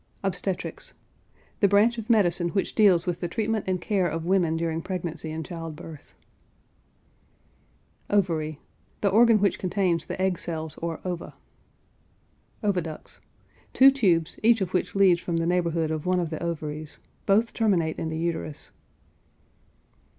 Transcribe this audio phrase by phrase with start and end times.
[0.23, 0.95] OBSTETRICS.
[1.59, 5.29] The branch of medicine which deals with the treatment and care of women during pregnancy
[5.29, 6.15] and child birth.
[8.09, 8.59] OVARY.
[9.01, 11.35] The organ which contains the egg cells or ova.
[12.63, 13.21] OVIDUCTS.
[13.73, 16.97] Two tubes, each of which leads from the neighborhood of one of the ovaries;
[17.27, 18.71] both terminate in the uterus.